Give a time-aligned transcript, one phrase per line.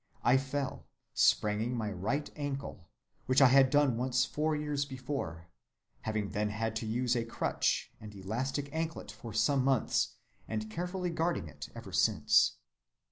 [0.23, 2.87] I fell, spraining my right ankle,
[3.27, 5.47] which I had done once four years before,
[6.01, 10.15] having then had to use a crutch and elastic anklet for some months,
[10.47, 12.53] and carefully guarding it ever since.